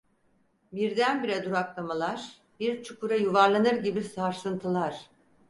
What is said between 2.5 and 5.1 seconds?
bir çukura yuvarlanır gibi sarsıntılar…